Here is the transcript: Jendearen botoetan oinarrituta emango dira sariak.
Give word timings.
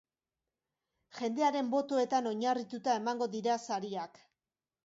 Jendearen 1.17 1.69
botoetan 1.75 2.31
oinarrituta 2.31 2.97
emango 3.03 3.29
dira 3.37 3.63
sariak. 3.69 4.19